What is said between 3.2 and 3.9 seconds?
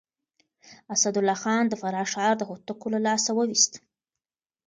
وويست.